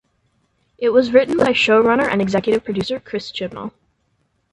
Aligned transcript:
It 0.79 0.89
was 0.89 1.13
written 1.13 1.37
by 1.37 1.51
showrunner 1.51 2.07
and 2.07 2.23
executive 2.23 2.63
producer 2.65 2.99
Chris 2.99 3.31
Chibnall. 3.31 3.71